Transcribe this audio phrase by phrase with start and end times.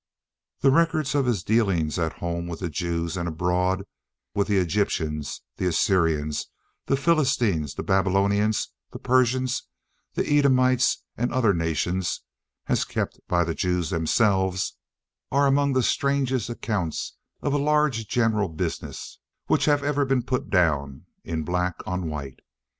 [0.61, 3.83] The records of his dealings at home with the Jews, and abroad
[4.33, 6.47] with the Egyptians, the Assyrians,
[6.87, 9.67] the Philistines, the Babylonians, the Persians,
[10.15, 12.21] the Edomites, and other nations,
[12.65, 14.75] as kept by the Jews themselves,
[15.31, 20.49] are among the strangest accounts of a large general business which have ever been put
[20.49, 22.39] down in black on white.